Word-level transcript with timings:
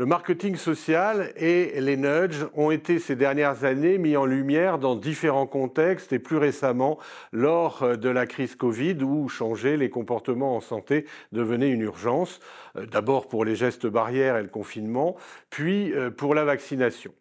Le 0.00 0.06
marketing 0.06 0.54
social 0.54 1.32
et 1.34 1.80
les 1.80 1.96
nudges 1.96 2.46
ont 2.54 2.70
été 2.70 3.00
ces 3.00 3.16
dernières 3.16 3.64
années 3.64 3.98
mis 3.98 4.16
en 4.16 4.26
lumière 4.26 4.78
dans 4.78 4.94
différents 4.94 5.48
contextes 5.48 6.12
et 6.12 6.20
plus 6.20 6.36
récemment 6.36 7.00
lors 7.32 7.98
de 7.98 8.08
la 8.08 8.24
crise 8.26 8.54
Covid 8.54 9.02
où 9.02 9.28
changer 9.28 9.76
les 9.76 9.90
comportements 9.90 10.54
en 10.54 10.60
santé 10.60 11.04
devenait 11.32 11.70
une 11.70 11.80
urgence, 11.80 12.38
euh, 12.76 12.86
d'abord 12.86 13.26
pour 13.26 13.44
les 13.44 13.56
gestes 13.56 13.88
barrières 13.88 14.36
et 14.36 14.42
le 14.42 14.48
confinement, 14.48 15.16
puis 15.50 15.92
euh, 15.92 16.12
pour 16.12 16.32
la 16.36 16.44
vaccination. 16.44 17.12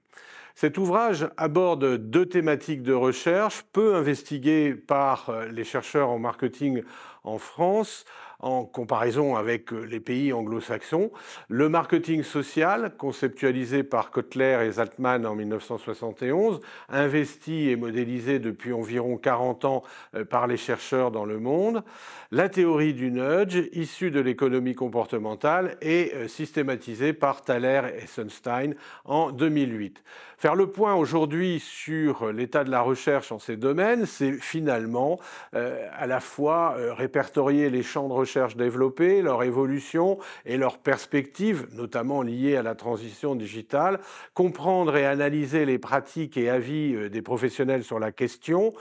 Cet 0.59 0.79
ouvrage 0.79 1.29
aborde 1.37 1.97
deux 1.97 2.25
thématiques 2.25 2.81
de 2.81 2.91
recherche, 2.91 3.63
peu 3.73 3.93
investiguées 3.93 4.73
par 4.73 5.29
euh, 5.29 5.45
les 5.49 5.63
chercheurs 5.63 6.09
en 6.09 6.17
marketing 6.17 6.81
en 7.27 7.37
France, 7.37 8.05
en 8.39 8.65
comparaison 8.65 9.35
avec 9.35 9.73
euh, 9.73 9.81
les 9.81 9.99
pays 9.99 10.31
anglo-saxons. 10.31 11.11
Le 11.49 11.69
marketing 11.69 12.23
social, 12.23 12.93
conceptualisé 12.97 13.83
par 13.83 14.11
Kotler 14.11 14.59
et 14.65 14.71
Zaltman 14.71 15.25
en 15.25 15.35
1971, 15.35 16.61
investi 16.89 17.69
et 17.69 17.75
modélisé 17.75 18.39
depuis 18.39 18.73
environ 18.73 19.17
40 19.17 19.65
ans 19.65 19.83
euh, 20.15 20.23
par 20.23 20.45
les 20.47 20.57
chercheurs 20.57 21.11
dans 21.11 21.25
le 21.25 21.39
monde. 21.39 21.83
La 22.31 22.49
théorie 22.49 22.93
du 22.93 23.11
nudge, 23.11 23.57
issue 23.71 24.11
de 24.11 24.19
l'économie 24.19 24.75
comportementale, 24.75 25.77
et 25.81 26.11
euh, 26.13 26.27
systématisée 26.27 27.13
par 27.13 27.43
Thaler 27.43 27.81
et 27.99 28.05
Sunstein 28.05 28.75
en 29.05 29.31
2008. 29.31 30.03
Faire 30.37 30.53
le 30.53 30.67
point 30.67 30.93
aujourd'hui 30.93 31.59
sur 31.59 32.31
l'état 32.31 32.63
de 32.63 32.69
la 32.69 32.81
recherche 32.81 33.31
en 33.31 33.39
ces 33.39 33.57
domaines, 33.57 34.05
c'est 34.05 34.33
finalement 34.33 35.19
à 35.53 36.05
la 36.05 36.19
fois 36.19 36.77
répertorier 37.17 37.71
les 37.71 37.81
champs 37.81 38.07
de 38.07 38.13
recherche 38.13 38.55
développées, 38.55 39.23
leur 39.23 39.41
évolution 39.41 40.19
et 40.45 40.55
leurs 40.55 40.77
perspectives, 40.77 41.67
notamment 41.73 42.21
liées 42.21 42.55
à 42.57 42.61
la 42.61 42.75
transition 42.75 43.33
digitale, 43.33 43.99
comprendre 44.35 44.95
et 44.95 45.03
analyser 45.03 45.65
les 45.65 45.79
pratiques 45.79 46.37
et 46.37 46.47
avis 46.47 46.93
euh, 46.93 47.09
des 47.09 47.23
professionnels 47.23 47.83
sur 47.83 47.97
la 47.97 48.11
question, 48.11 48.71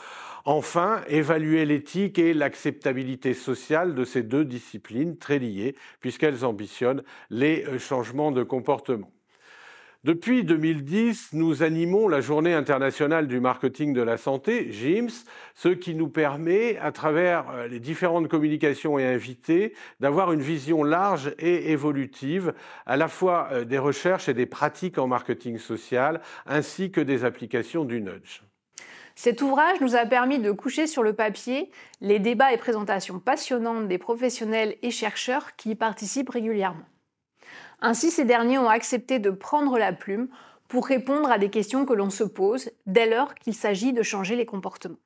enfin 0.45 1.01
évaluer 1.09 1.65
l'éthique 1.65 2.19
et 2.19 2.35
l'acceptabilité 2.35 3.33
sociale 3.33 3.95
de 3.95 4.05
ces 4.05 4.23
deux 4.23 4.45
disciplines 4.45 5.17
très 5.17 5.39
liées, 5.39 5.75
puisqu'elles 6.01 6.45
ambitionnent 6.45 7.05
les 7.31 7.65
euh, 7.65 7.79
changements 7.79 8.33
de 8.33 8.43
comportement. 8.43 9.11
Depuis 10.07 10.45
2010, 10.45 11.31
nous 11.33 11.65
animons 11.65 12.07
la 12.07 12.21
Journée 12.21 12.55
internationale 12.55 13.27
du 13.27 13.41
marketing 13.41 13.93
de 13.93 14.03
la 14.03 14.17
santé, 14.17 14.71
JIMS, 14.71 15.25
ce 15.57 15.69
qui 15.69 15.97
nous 15.97 16.09
permet, 16.09 16.79
à 16.79 16.93
travers 16.93 17.51
euh, 17.51 17.67
les 17.67 17.81
différentes 17.81 18.29
communications 18.29 19.01
et 19.01 19.05
invités, 19.05 19.75
d'avoir 19.99 20.33
une 20.33 20.43
vision 20.43 20.85
large 20.85 21.35
et 21.41 21.73
évolutive, 21.73 22.55
à 22.87 22.97
la 22.97 23.09
fois 23.09 23.49
euh, 23.51 23.65
des 23.65 23.79
recherches 23.79 24.29
et 24.29 24.35
des 24.35 24.47
pratiques 24.47 24.99
en 24.99 25.09
marketing 25.09 25.59
social, 25.59 26.21
ainsi 26.47 26.93
que 26.93 27.01
des 27.01 27.25
applications 27.25 27.85
du 27.85 28.01
nudge. 28.01 28.43
Cet 29.17 29.43
ouvrage 29.43 29.81
nous 29.81 29.97
a 29.97 30.07
permis 30.07 30.39
de 30.39 30.53
coucher 30.53 30.87
sur 30.87 31.03
le 31.03 31.15
papier 31.15 31.69
les 32.01 32.21
débats 32.21 32.53
et 32.53 32.59
présentations 32.59 33.19
passionnantes 33.19 33.89
des 33.89 33.99
professionnels 33.99 34.77
et 34.83 34.93
chercheurs 34.93 35.57
qui 35.57 35.71
y 35.71 35.75
participent 35.75 36.31
régulièrement. 36.31 36.87
Ainsi, 37.81 38.11
ces 38.11 38.25
derniers 38.25 38.59
ont 38.59 38.69
accepté 38.69 39.19
de 39.19 39.31
prendre 39.31 39.79
la 39.79 39.93
plume 39.93 40.29
pour 40.69 40.87
répondre 40.87 41.31
à 41.31 41.39
des 41.39 41.51
questions 41.51 41.85
que 41.85 41.93
l'on 41.93 42.11
se 42.11 42.25
pose 42.25 42.71
dès 42.87 43.09
lors 43.09 43.35
qu'il 43.35 43.55
s'agit 43.55 43.93
de 43.93 44.03
changer 44.03 44.37
les 44.37 44.47
comportements. 44.47 44.99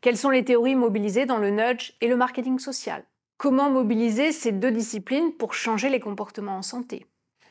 Quelles 0.00 0.16
sont 0.16 0.30
les 0.30 0.44
théories 0.44 0.76
mobilisées 0.76 1.26
dans 1.26 1.38
le 1.38 1.50
nudge 1.50 1.92
et 2.00 2.08
le 2.08 2.16
marketing 2.16 2.58
social? 2.58 3.04
Comment 3.36 3.68
mobiliser 3.68 4.32
ces 4.32 4.52
deux 4.52 4.70
disciplines 4.70 5.32
pour 5.32 5.52
changer 5.52 5.90
les 5.90 6.00
comportements 6.00 6.56
en 6.56 6.62
santé? 6.62 7.06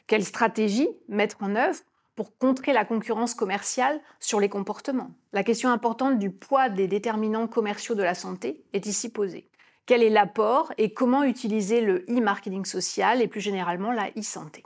Quelle 0.07 0.23
stratégie 0.23 0.89
mettre 1.07 1.37
en 1.41 1.55
œuvre 1.55 1.79
pour 2.15 2.37
contrer 2.37 2.73
la 2.73 2.85
concurrence 2.85 3.35
commerciale 3.35 4.01
sur 4.19 4.39
les 4.39 4.49
comportements? 4.49 5.11
La 5.33 5.43
question 5.43 5.69
importante 5.69 6.17
du 6.17 6.31
poids 6.31 6.69
des 6.69 6.87
déterminants 6.87 7.47
commerciaux 7.47 7.95
de 7.95 8.03
la 8.03 8.15
santé 8.15 8.63
est 8.73 8.87
ici 8.87 9.11
posée. 9.11 9.49
Quel 9.85 10.01
est 10.01 10.09
l'apport 10.09 10.73
et 10.77 10.93
comment 10.93 11.23
utiliser 11.23 11.81
le 11.81 12.05
e-marketing 12.09 12.65
social 12.65 13.21
et 13.21 13.27
plus 13.27 13.41
généralement 13.41 13.91
la 13.91 14.09
e-santé 14.17 14.63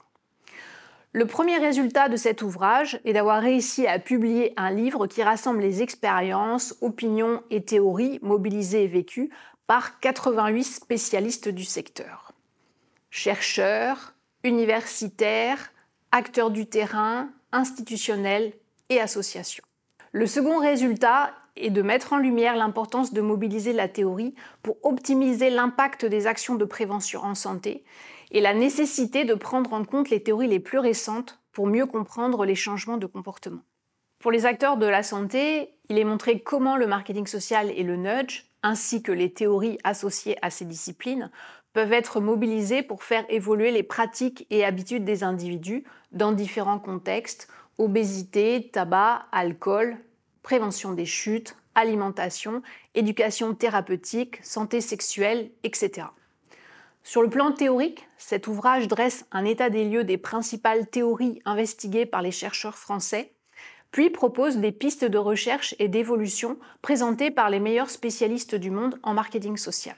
le 1.11 1.25
premier 1.25 1.57
résultat 1.57 2.07
de 2.07 2.17
cet 2.17 2.43
ouvrage 2.43 2.99
est 3.03 3.13
d'avoir 3.13 3.41
réussi 3.41 3.87
à 3.87 3.97
publier 3.97 4.53
un 4.57 4.69
livre 4.69 5.07
qui 5.07 5.23
rassemble 5.23 5.59
les 5.59 5.81
expériences, 5.81 6.75
opinions 6.81 7.41
et 7.49 7.63
théories 7.63 8.19
mobilisées 8.21 8.83
et 8.83 8.87
vécues 8.87 9.31
par 9.65 9.99
88 10.01 10.63
spécialistes 10.63 11.49
du 11.49 11.63
secteur. 11.63 12.31
Chercheurs, 13.09 14.13
universitaires, 14.43 15.71
acteurs 16.11 16.51
du 16.51 16.67
terrain, 16.67 17.29
institutionnels 17.51 18.53
et 18.89 19.01
associations. 19.01 19.63
Le 20.11 20.27
second 20.27 20.59
résultat 20.59 21.33
et 21.59 21.69
de 21.69 21.81
mettre 21.81 22.13
en 22.13 22.17
lumière 22.17 22.55
l'importance 22.55 23.13
de 23.13 23.21
mobiliser 23.21 23.73
la 23.73 23.87
théorie 23.87 24.33
pour 24.63 24.77
optimiser 24.83 25.49
l'impact 25.49 26.05
des 26.05 26.25
actions 26.25 26.55
de 26.55 26.65
prévention 26.65 27.21
en 27.21 27.35
santé 27.35 27.83
et 28.31 28.41
la 28.41 28.53
nécessité 28.53 29.25
de 29.25 29.33
prendre 29.33 29.73
en 29.73 29.83
compte 29.83 30.09
les 30.09 30.23
théories 30.23 30.47
les 30.47 30.59
plus 30.59 30.79
récentes 30.79 31.39
pour 31.51 31.67
mieux 31.67 31.85
comprendre 31.85 32.45
les 32.45 32.55
changements 32.55 32.97
de 32.97 33.05
comportement. 33.05 33.61
Pour 34.19 34.31
les 34.31 34.45
acteurs 34.45 34.77
de 34.77 34.85
la 34.85 35.03
santé, 35.03 35.73
il 35.89 35.97
est 35.97 36.03
montré 36.03 36.39
comment 36.39 36.75
le 36.75 36.87
marketing 36.87 37.25
social 37.25 37.71
et 37.71 37.83
le 37.83 37.95
nudge, 37.95 38.45
ainsi 38.63 39.01
que 39.01 39.11
les 39.11 39.33
théories 39.33 39.77
associées 39.83 40.37
à 40.41 40.49
ces 40.49 40.65
disciplines, 40.65 41.31
peuvent 41.73 41.93
être 41.93 42.19
mobilisés 42.19 42.83
pour 42.83 43.03
faire 43.03 43.25
évoluer 43.29 43.71
les 43.71 43.83
pratiques 43.83 44.45
et 44.49 44.65
habitudes 44.65 45.05
des 45.05 45.23
individus 45.23 45.85
dans 46.11 46.31
différents 46.31 46.79
contextes, 46.79 47.47
obésité, 47.77 48.69
tabac, 48.73 49.25
alcool, 49.31 49.97
prévention 50.49 50.93
des 50.93 51.05
chutes, 51.05 51.55
alimentation, 51.75 52.63
éducation 52.95 53.53
thérapeutique, 53.53 54.39
santé 54.41 54.81
sexuelle, 54.81 55.51
etc. 55.63 56.07
Sur 57.03 57.21
le 57.21 57.29
plan 57.29 57.51
théorique, 57.51 58.07
cet 58.17 58.47
ouvrage 58.47 58.87
dresse 58.87 59.27
un 59.31 59.45
état 59.45 59.69
des 59.69 59.87
lieux 59.87 60.03
des 60.03 60.17
principales 60.17 60.87
théories 60.87 61.39
investiguées 61.45 62.07
par 62.07 62.23
les 62.23 62.31
chercheurs 62.31 62.79
français, 62.79 63.31
puis 63.91 64.09
propose 64.09 64.57
des 64.57 64.71
pistes 64.71 65.05
de 65.05 65.19
recherche 65.19 65.75
et 65.77 65.87
d'évolution 65.87 66.57
présentées 66.81 67.29
par 67.29 67.51
les 67.51 67.59
meilleurs 67.59 67.91
spécialistes 67.91 68.55
du 68.55 68.71
monde 68.71 68.97
en 69.03 69.13
marketing 69.13 69.55
social. 69.55 69.97